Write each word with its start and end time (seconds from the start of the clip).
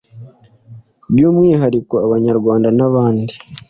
by 1.13 1.21
umwihariko 1.29 1.95
abanyarwanda 2.05 2.67
n 2.77 2.79
abandi 2.87 3.33